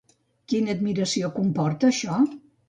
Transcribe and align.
Quina 0.53 0.73
admiració 0.75 1.29
comporta, 1.37 1.93
això? 1.93 2.19